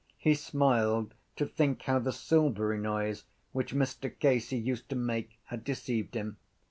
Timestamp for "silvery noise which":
2.11-3.75